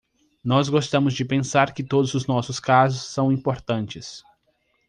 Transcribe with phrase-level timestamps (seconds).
[0.43, 4.23] Nós gostamos de pensar que todos os nossos casos são importantes.